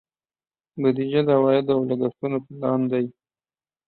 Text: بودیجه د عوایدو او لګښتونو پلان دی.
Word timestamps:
بودیجه 0.79 1.21
د 1.27 1.29
عوایدو 1.37 1.71
او 1.75 1.81
لګښتونو 1.89 2.37
پلان 2.45 2.81
دی. 2.91 3.05